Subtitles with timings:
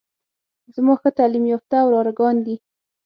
[0.75, 2.55] زما ښه تعليم يافته وراره ګان دي.